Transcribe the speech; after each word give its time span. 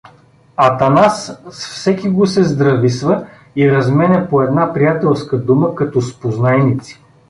Атанас 0.67 1.17
с 1.51 1.63
всекиго 1.67 2.25
се 2.27 2.43
здрависва 2.43 3.27
и 3.55 3.71
разменя 3.71 4.27
по 4.29 4.41
една 4.41 4.73
приятелска 4.73 5.37
дума, 5.37 5.75
като 5.75 6.01
с 6.01 6.19
познайници. 6.19 7.01